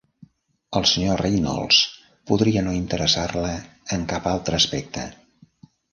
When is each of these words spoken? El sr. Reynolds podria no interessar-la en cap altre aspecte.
El 0.79 0.85
sr. 0.87 1.17
Reynolds 1.19 1.81
podria 2.31 2.63
no 2.69 2.73
interessar-la 2.79 3.53
en 3.99 4.09
cap 4.15 4.29
altre 4.33 4.63
aspecte. 4.63 5.05